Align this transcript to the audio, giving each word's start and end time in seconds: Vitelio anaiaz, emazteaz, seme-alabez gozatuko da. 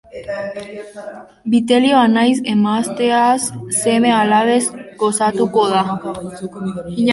Vitelio 1.53 1.99
anaiaz, 2.05 2.39
emazteaz, 2.55 3.37
seme-alabez 3.83 4.59
gozatuko 5.05 5.71
da. 5.77 5.87